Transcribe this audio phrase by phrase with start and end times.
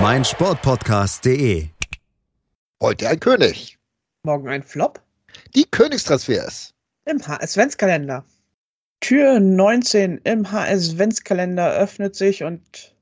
[0.00, 1.68] meinsportpodcast.de.
[2.82, 3.78] Heute ein König.
[4.24, 5.00] Morgen ein Flop
[5.54, 6.72] Die Königstransfers.
[7.04, 8.24] im HS-Ventskalender.
[9.00, 12.94] Tür 19 im HS-Ventskalender öffnet sich und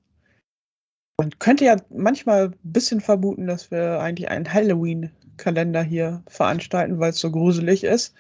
[1.17, 7.11] man könnte ja manchmal ein bisschen vermuten, dass wir eigentlich einen Halloween-Kalender hier veranstalten, weil
[7.11, 8.15] es so gruselig ist.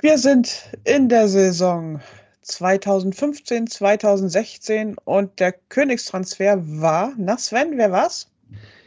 [0.00, 2.00] Wir sind in der Saison
[2.48, 8.30] 2015, 2016 und der Königstransfer war, na Sven, wer war's?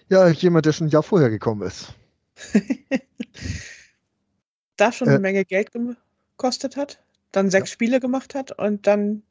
[0.10, 1.94] Ja, jemand, der schon ein Jahr vorher gekommen ist.
[4.78, 5.12] da schon Äh.
[5.12, 7.02] eine Menge Geld gekostet hat,
[7.32, 9.24] dann sechs Spiele gemacht hat und dann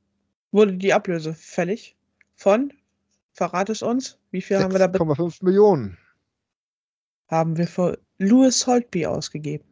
[0.52, 1.96] wurde die Ablöse fällig
[2.34, 2.72] von,
[3.32, 5.98] verrat es uns, wie viel haben wir da be- 6,5 Millionen.
[7.28, 9.64] haben wir für Louis Holtby ausgegeben.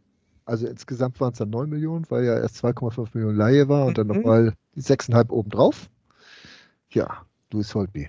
[0.49, 3.99] Also insgesamt waren es dann 9 Millionen, weil ja erst 2,5 Millionen Laie war und
[3.99, 4.15] dann Mhm.
[4.15, 5.91] nochmal die 6,5 obendrauf.
[6.91, 8.09] Ja, Louis Holtby.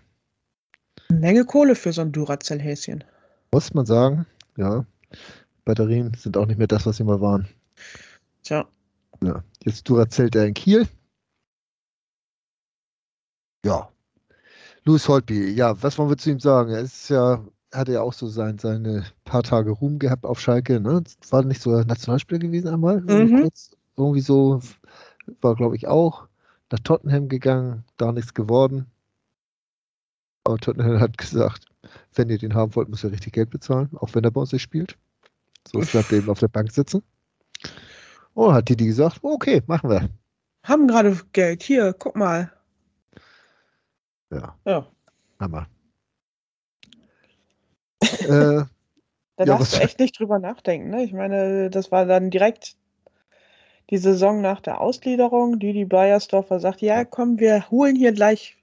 [1.10, 3.04] Eine Menge Kohle für so ein Duracell-Häschen.
[3.52, 4.86] Muss man sagen, ja.
[5.66, 7.46] Batterien sind auch nicht mehr das, was sie mal waren.
[8.44, 8.66] Tja,
[9.22, 9.44] Ja.
[9.66, 10.88] Jetzt Duracell der in Kiel.
[13.66, 13.90] Ja.
[14.86, 16.72] Louis Holtby, ja, was wollen wir zu ihm sagen?
[16.72, 20.80] Er ist ja, hatte ja auch so sein, seine paar Tage Ruhm gehabt auf Schalke,
[20.80, 21.04] ne?
[21.30, 23.04] War nicht so Nationalspieler gewesen einmal?
[23.08, 23.42] Irgendwie Mhm.
[23.42, 23.76] kurz?
[23.98, 24.62] Irgendwie so,
[25.42, 26.28] war glaube ich auch
[26.72, 28.86] nach Tottenham gegangen, da nichts geworden.
[30.44, 31.66] Aber Tottenham hat gesagt,
[32.16, 34.52] wenn ihr den haben wollt, müsst ihr richtig Geld bezahlen, auch wenn er bei uns
[34.52, 34.98] nicht spielt.
[35.68, 37.04] So bleibt er eben auf der Bank sitzen.
[38.34, 40.10] Und hat Didi gesagt, okay, machen wir.
[40.64, 41.62] haben gerade Geld.
[41.64, 42.52] Hier, guck mal.
[44.32, 44.88] Ja, Ja,
[45.40, 45.68] Hammer.
[48.02, 48.66] Äh, da
[49.40, 50.90] Ja, darfst du echt nicht drüber nachdenken.
[50.90, 51.04] Ne?
[51.04, 52.76] Ich meine, das war dann direkt
[53.90, 58.58] die Saison nach der Ausgliederung, die die Bayersdorfer sagt, ja, komm, wir holen hier gleich,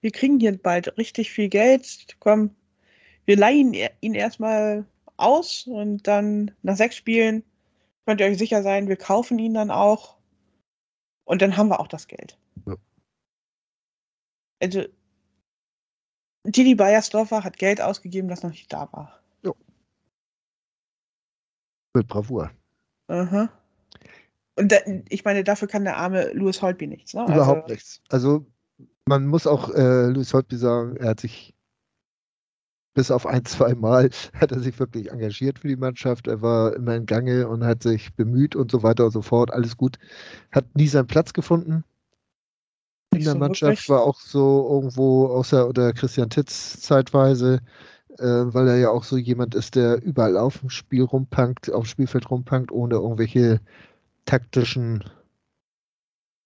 [0.00, 2.54] wir kriegen hier bald richtig viel Geld, komm,
[3.26, 4.84] wir leihen i- ihn erstmal
[5.16, 7.44] aus und dann nach sechs Spielen
[8.06, 10.16] könnt ihr euch sicher sein, wir kaufen ihn dann auch
[11.24, 12.36] und dann haben wir auch das Geld.
[12.66, 12.76] Ja.
[14.60, 14.84] Also,
[16.44, 19.22] Didi Bayersdorfer hat Geld ausgegeben, das noch nicht da war.
[21.94, 22.50] mit Bravour.
[23.08, 23.50] Aha.
[24.56, 24.76] Und da,
[25.08, 27.14] ich meine, dafür kann der arme Louis Holtby nichts.
[27.14, 27.24] Ne?
[27.24, 28.02] Überhaupt also, nichts.
[28.10, 28.46] Also
[29.06, 31.54] man muss auch äh, Louis Holtby sagen, er hat sich
[32.94, 36.26] bis auf ein, zwei Mal hat er sich wirklich engagiert für die Mannschaft.
[36.26, 39.50] Er war immer in Gange und hat sich bemüht und so weiter und so fort.
[39.50, 39.98] Alles gut.
[40.50, 41.84] Hat nie seinen Platz gefunden
[43.12, 43.88] in der so Mannschaft.
[43.88, 47.60] War auch so irgendwo außer oder Christian Titz zeitweise,
[48.18, 51.84] äh, weil er ja auch so jemand ist, der überall auf dem Spiel rumpankt, auf
[51.84, 53.60] dem Spielfeld rumpankt, ohne irgendwelche
[54.26, 55.04] taktischen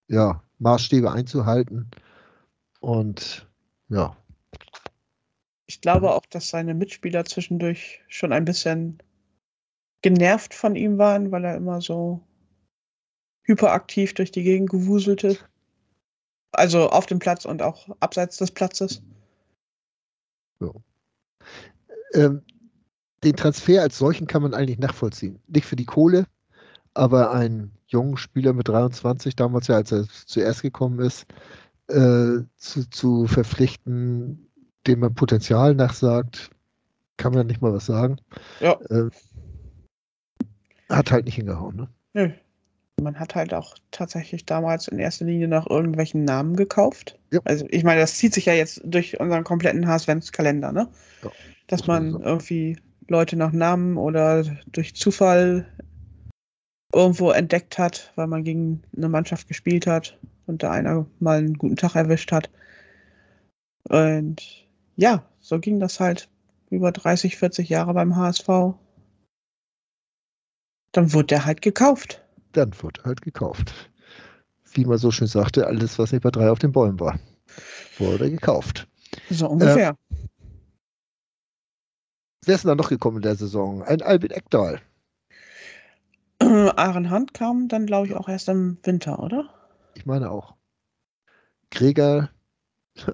[0.08, 1.90] ja, Maßstäbe einzuhalten.
[2.80, 3.46] Und
[3.88, 4.16] ja,
[5.66, 9.02] Ich glaube auch, dass seine Mitspieler zwischendurch schon ein bisschen
[10.02, 12.20] genervt von ihm waren, weil er immer so
[13.42, 15.38] hyperaktiv durch die Gegend gewuselte.
[16.52, 19.02] Also auf dem Platz und auch abseits des Platzes.
[22.14, 22.42] ähm,
[23.24, 25.40] den Transfer als solchen kann man eigentlich nachvollziehen.
[25.48, 26.26] Nicht für die Kohle,
[26.94, 31.26] aber einen jungen Spieler mit 23, damals ja, als er zuerst gekommen ist,
[31.88, 34.50] äh, zu, zu verpflichten,
[34.86, 36.50] dem man Potenzial nachsagt,
[37.16, 38.18] kann man nicht mal was sagen.
[38.60, 38.78] Ja.
[38.90, 39.10] Äh,
[40.88, 41.88] hat halt nicht hingehauen, ne?
[42.12, 42.30] Nö.
[43.02, 47.18] Man hat halt auch tatsächlich damals in erster Linie nach irgendwelchen Namen gekauft.
[47.30, 47.40] Ja.
[47.44, 50.88] Also ich meine, das zieht sich ja jetzt durch unseren kompletten HSV-Kalender, ne?
[51.22, 51.30] Ja,
[51.66, 52.24] Dass man sagen.
[52.24, 52.78] irgendwie
[53.08, 55.66] Leute nach Namen oder durch Zufall
[56.94, 61.54] irgendwo entdeckt hat, weil man gegen eine Mannschaft gespielt hat und da einer mal einen
[61.54, 62.50] guten Tag erwischt hat.
[63.88, 64.66] Und
[64.96, 66.28] ja, so ging das halt
[66.70, 68.48] über 30, 40 Jahre beim HSV.
[70.92, 72.25] Dann wurde der halt gekauft.
[72.56, 73.74] Dann wurde halt gekauft.
[74.72, 77.18] Wie man so schön sagte, alles, was nicht bei drei auf den Bäumen war,
[77.98, 78.88] wurde gekauft.
[79.28, 79.96] So ungefähr.
[82.46, 83.82] Wer ist denn da noch gekommen in der Saison?
[83.82, 84.80] Ein Albin Eckdahl.
[86.38, 89.50] Aaron Hunt kam dann, glaube ich, auch erst im Winter, oder?
[89.94, 90.54] Ich meine auch.
[91.70, 92.30] Gregor,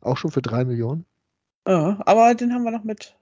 [0.00, 1.04] auch schon für drei Millionen.
[1.66, 3.16] Ja, aber den haben wir noch mit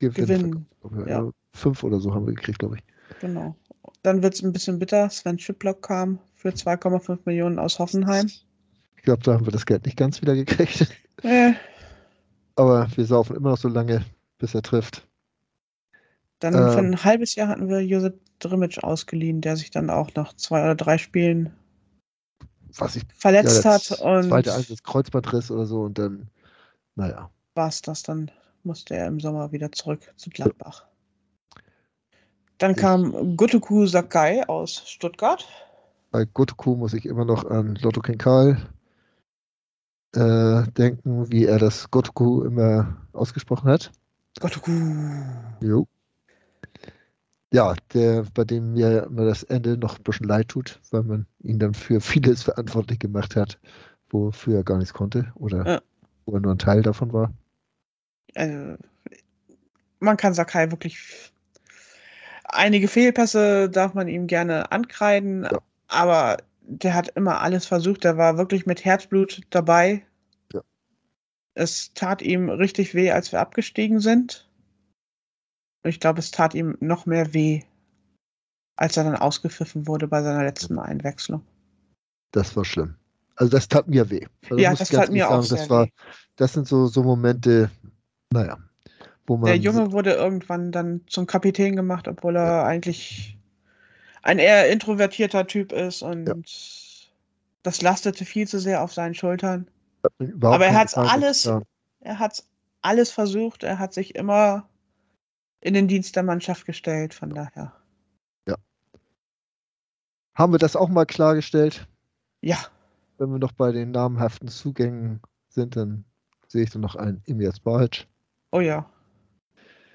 [0.00, 0.66] Gewinn.
[0.82, 1.08] Gewinn.
[1.08, 1.30] Ja.
[1.54, 2.84] Fünf oder so haben wir gekriegt, glaube ich.
[3.20, 3.56] Genau.
[4.02, 5.10] Dann wird es ein bisschen bitter.
[5.10, 8.30] Sven Schiplock kam für 2,5 Millionen aus Hoffenheim.
[8.96, 10.86] Ich glaube, da haben wir das Geld nicht ganz wieder gekriegt.
[11.22, 11.52] Äh,
[12.56, 14.02] Aber wir saufen immer noch so lange,
[14.38, 15.06] bis er trifft.
[16.38, 16.72] dann Äh.
[16.72, 20.62] für ein halbes Jahr hatten wir Josep Drimic ausgeliehen, der sich dann auch nach zwei
[20.62, 21.52] oder drei Spielen
[22.78, 23.90] Was ich verletzt ja, hat.
[24.00, 26.30] Und zweite Einsatz Kreuzbandriss oder so und dann,
[26.94, 27.30] naja.
[27.54, 28.02] war es das.
[28.02, 28.30] Dann
[28.62, 30.86] musste er im Sommer wieder zurück zu Gladbach.
[32.60, 35.48] Dann kam Gotoku Sakai aus Stuttgart.
[36.10, 38.58] Bei Gotoku muss ich immer noch an Lotto Kenkal
[40.14, 43.90] äh, denken, wie er das Gotoku immer ausgesprochen hat.
[44.40, 44.70] Gotoku.
[45.62, 45.88] Jo.
[47.50, 51.26] Ja, der, bei dem mir immer das Ende noch ein bisschen leid tut, weil man
[51.42, 53.58] ihn dann für vieles verantwortlich gemacht hat,
[54.10, 55.80] wofür er gar nichts konnte oder Ja.
[56.26, 57.32] wo er nur ein Teil davon war.
[58.34, 58.76] Also,
[59.98, 61.32] man kann Sakai wirklich.
[62.52, 65.58] Einige Fehlpässe darf man ihm gerne ankreiden, Ja.
[65.88, 68.04] aber der hat immer alles versucht.
[68.04, 70.04] Der war wirklich mit Herzblut dabei.
[70.52, 70.62] Ja.
[71.54, 74.48] Es tat ihm richtig weh, als wir abgestiegen sind.
[75.84, 77.62] Ich glaube, es tat ihm noch mehr weh,
[78.76, 81.42] als er dann ausgepfiffen wurde bei seiner letzten Einwechslung.
[82.32, 82.96] Das war schlimm.
[83.36, 84.26] Also das tat mir weh.
[84.44, 85.90] Also Ja, das tat mir ehrlich auch das sehr war, weh.
[86.36, 87.70] Das sind so, so Momente,
[88.32, 88.58] naja,
[89.44, 93.38] Der Junge wurde irgendwann dann zum Kapitän gemacht, obwohl er eigentlich
[94.22, 96.24] ein eher introvertierter Typ ist und
[97.62, 99.68] das lastete viel zu sehr auf seinen Schultern.
[100.40, 101.64] aber er Zeit alles- getan.
[102.00, 102.42] Er hat
[102.82, 104.68] alles versucht, er hat sich immer
[105.60, 107.72] in den Dienst der Mannschaft gestellt, von daher.
[110.34, 111.86] Haben wir das auch mal klargestellt?
[112.40, 112.56] Ja,
[113.18, 116.04] Wenn wir noch bei den namhaften Zugängen sind, dann
[116.48, 118.06] sehe ich da noch einen Imias Balic.
[118.52, 118.88] oh ja.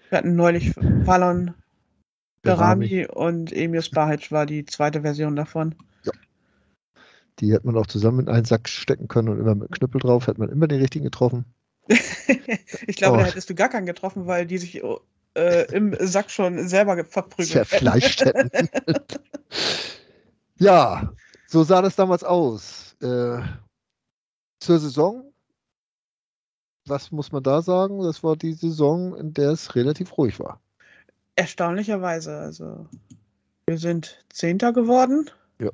[0.10, 0.74] Wir hatten neulich
[1.06, 1.54] Fallon
[2.42, 5.76] Berami und Emius Bahic war die zweite Version davon.
[7.40, 10.28] Die hätte man auch zusammen in einen Sack stecken können und immer mit Knüppel drauf,
[10.28, 11.44] hätte man immer den richtigen getroffen.
[11.90, 13.20] ich glaube, Oh.
[13.20, 14.82] da hättest du gar keinen getroffen, weil die sich
[15.36, 18.50] äh, im Sack schon selber ge- verprügelt Zerfleischt hätten.
[20.60, 21.12] ja,
[21.48, 22.96] so sah das damals aus.
[23.02, 23.40] Äh,
[24.62, 25.34] zur Saison,
[26.88, 28.02] was muss man da sagen?
[28.02, 30.62] Das war die Saison, in der es relativ ruhig war.
[31.36, 32.88] Erstaunlicherweise, also
[33.68, 35.30] wir sind Zehnter geworden.
[35.60, 35.72] Ja.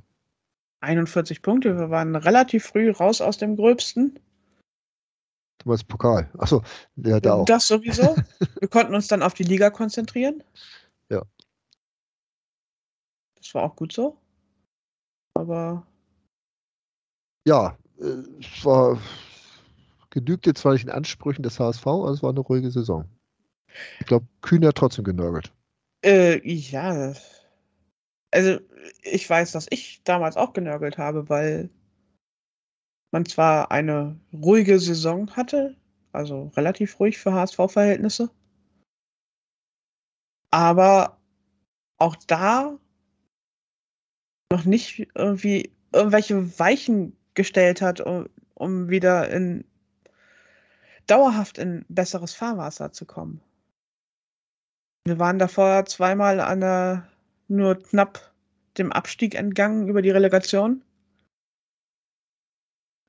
[0.81, 4.19] 41 Punkte, wir waren relativ früh raus aus dem Gröbsten.
[5.59, 6.29] Damals Pokal.
[6.37, 6.63] Achso,
[6.95, 7.45] ja, da auch.
[7.45, 8.15] Das sowieso.
[8.59, 10.43] wir konnten uns dann auf die Liga konzentrieren.
[11.09, 11.23] Ja.
[13.35, 14.17] Das war auch gut so.
[15.35, 15.85] Aber
[17.45, 18.97] Ja, äh, es war
[20.11, 23.09] genügte zwar nicht den Ansprüchen des HSV, aber es war eine ruhige Saison.
[23.99, 25.51] Ich glaube, Kühn hat trotzdem genörgelt.
[26.05, 27.13] äh, ja.
[28.33, 28.59] Also
[29.01, 31.69] ich weiß, dass ich damals auch genörgelt habe, weil
[33.11, 35.75] man zwar eine ruhige Saison hatte,
[36.13, 38.29] also relativ ruhig für HSV-Verhältnisse,
[40.49, 41.17] aber
[41.97, 42.77] auch da
[44.51, 49.65] noch nicht irgendwie irgendwelche Weichen gestellt hat, um, um wieder in
[51.07, 53.41] dauerhaft in besseres Fahrwasser zu kommen.
[55.05, 57.07] Wir waren davor zweimal an der
[57.47, 58.31] nur knapp
[58.77, 60.83] dem Abstieg entgangen über die Relegation.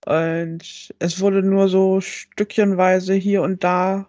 [0.04, 4.08] Und es wurde nur so stückchenweise hier und da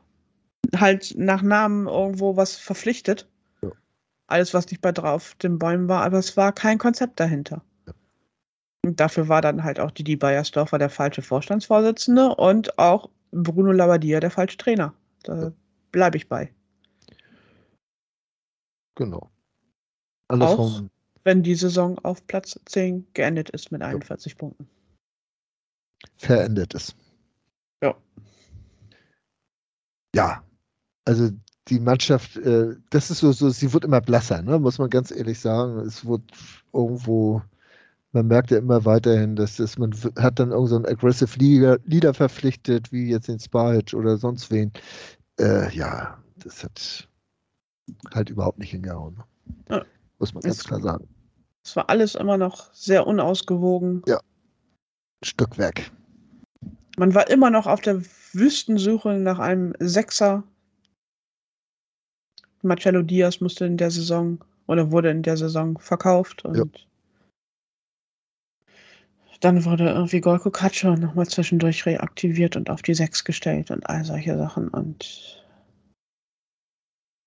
[0.76, 3.30] halt nach Namen irgendwo was verpflichtet.
[3.62, 3.72] Ja.
[4.28, 7.62] Alles, was nicht bei drauf den Bäumen war, aber es war kein Konzept dahinter.
[8.86, 14.20] Und dafür war dann halt auch Didi Beiersdorfer der falsche Vorstandsvorsitzende und auch Bruno Labbadia
[14.20, 14.94] der falsche Trainer.
[15.24, 15.52] Da
[15.92, 16.54] bleibe ich bei.
[18.96, 19.32] Genau.
[20.28, 20.90] Andersrum,
[21.24, 24.68] Wenn die Saison auf Platz 10 geendet ist mit 41 Punkten.
[26.18, 26.96] verendet es.
[27.82, 27.96] Ja.
[30.16, 30.44] Ja,
[31.06, 31.32] also
[31.70, 34.60] die Mannschaft, äh, das ist so, so, sie wird immer blasser, ne?
[34.60, 35.80] muss man ganz ehrlich sagen.
[35.80, 36.24] Es wird
[36.74, 37.42] irgendwo,
[38.14, 41.80] man merkt ja immer weiterhin, dass das, man hat dann irgend so einen Aggressive Leader,
[41.86, 44.72] Leader verpflichtet, wie jetzt den Spahic oder sonst wen.
[45.40, 47.10] Äh, ja, das hat
[48.14, 49.16] halt überhaupt nicht hingehauen.
[49.16, 49.24] ne?
[49.70, 49.86] Ja.
[50.20, 51.08] Muss man ganz Ist- klar sagen.
[51.66, 54.04] Es war alles immer noch sehr unausgewogen.
[55.24, 55.92] Stückwerk.
[56.98, 58.02] Man war immer noch auf der
[58.34, 60.44] Wüstensuche nach einem Sechser.
[62.62, 66.86] Marcello Diaz musste in der Saison oder wurde in der Saison verkauft und
[69.44, 74.06] dann wurde irgendwie Golko Katscho nochmal zwischendurch reaktiviert und auf die 6 gestellt und all
[74.06, 74.70] solche Sachen.
[74.70, 75.44] Und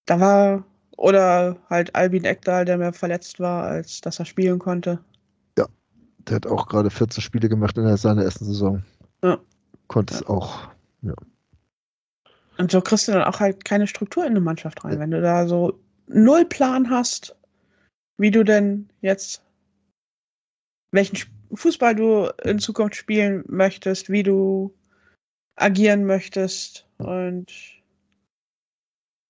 [0.06, 0.64] da war,
[0.96, 4.98] oder halt Albin Ekdal, der mehr verletzt war, als dass er spielen konnte.
[5.58, 5.66] Ja,
[6.20, 8.82] der hat auch gerade 14 Spiele gemacht in seiner ersten Saison.
[9.22, 9.38] Ja.
[9.88, 10.20] Konnte ja.
[10.20, 10.68] es auch,
[11.02, 11.14] ja.
[12.56, 14.98] Und so kriegst du dann auch halt keine Struktur in eine Mannschaft rein.
[14.98, 17.36] Wenn du da so null Plan hast,
[18.16, 19.42] wie du denn jetzt,
[20.92, 24.74] welchen Fußball du in Zukunft spielen möchtest, wie du
[25.56, 27.52] agieren möchtest und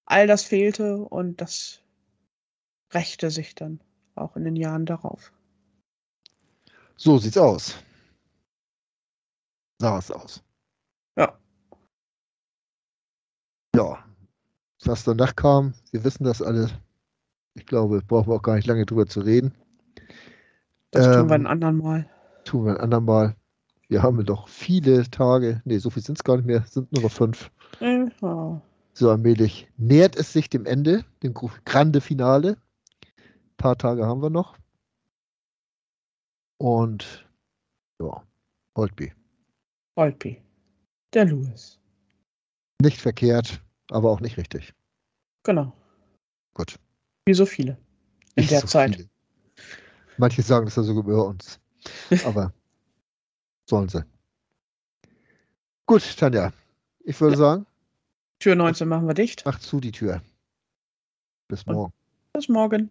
[0.07, 1.83] all das fehlte und das
[2.93, 3.81] rächte sich dann
[4.15, 5.33] auch in den Jahren darauf.
[6.97, 7.77] So sieht's aus.
[9.81, 10.43] Sah es aus.
[11.19, 11.39] Ja.
[13.75, 14.03] Ja.
[14.85, 16.71] Was danach kam, wir wissen das alle.
[17.55, 19.55] Ich glaube, brauchen wir auch gar nicht lange drüber zu reden.
[20.97, 22.09] Das tun Ähm, wir ein andern Mal.
[22.45, 23.37] Tun wir ein andermal.
[23.88, 27.03] Wir haben doch viele Tage, nee, so viel sind es gar nicht mehr, sind nur
[27.03, 27.50] noch fünf.
[27.81, 28.61] Ja.
[28.95, 32.57] So allmählich nähert es sich dem Ende, dem Grande Finale.
[33.17, 34.57] Ein paar Tage haben wir noch.
[36.59, 37.29] Und
[38.00, 38.23] ja,
[38.76, 39.12] Holtby.
[39.97, 40.43] Holtby.
[41.12, 41.79] Der Louis.
[42.81, 44.75] Nicht verkehrt, aber auch nicht richtig.
[45.45, 45.73] Genau.
[46.55, 46.79] Gut.
[47.26, 47.73] Wie so viele.
[48.35, 48.97] In Nicht der so Zeit.
[48.97, 49.09] viele.
[50.19, 51.59] Manche sagen das ja sogar über uns.
[52.25, 52.53] Aber
[53.69, 54.05] sollen sie.
[55.87, 56.53] Gut, Tanja.
[57.05, 57.67] Ich würde sagen,
[58.41, 59.43] Tür 19 machen wir dicht.
[59.47, 60.21] mach zu die Tür.
[61.49, 61.93] Bis Und- morgen.
[62.33, 62.91] Bis morgen.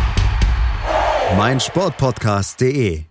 [1.37, 3.10] meinsportpodcast.de.